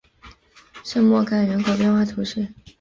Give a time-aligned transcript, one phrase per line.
[0.83, 2.47] 圣莫冈人口变化图示